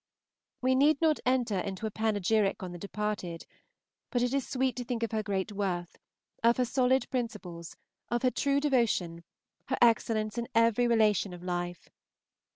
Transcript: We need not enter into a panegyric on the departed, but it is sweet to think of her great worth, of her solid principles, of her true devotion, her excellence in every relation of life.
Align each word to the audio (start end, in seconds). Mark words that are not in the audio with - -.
We 0.63 0.73
need 0.73 0.99
not 0.99 1.19
enter 1.27 1.59
into 1.59 1.85
a 1.85 1.91
panegyric 1.91 2.63
on 2.63 2.71
the 2.71 2.79
departed, 2.79 3.45
but 4.09 4.23
it 4.23 4.33
is 4.33 4.47
sweet 4.47 4.75
to 4.77 4.83
think 4.83 5.03
of 5.03 5.11
her 5.11 5.21
great 5.21 5.51
worth, 5.51 5.95
of 6.43 6.57
her 6.57 6.65
solid 6.65 7.07
principles, 7.11 7.77
of 8.09 8.23
her 8.23 8.31
true 8.31 8.59
devotion, 8.59 9.23
her 9.67 9.77
excellence 9.79 10.39
in 10.39 10.47
every 10.55 10.87
relation 10.87 11.35
of 11.35 11.43
life. 11.43 11.91